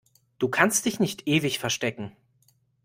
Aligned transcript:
Du 0.39 0.47
kannst 0.49 0.85
dich 0.85 0.99
nicht 0.99 1.27
ewig 1.27 1.59
verstecken! 1.59 2.15